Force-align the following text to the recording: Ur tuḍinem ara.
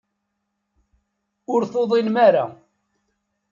Ur 1.53 1.61
tuḍinem 1.71 2.15
ara. 2.27 2.45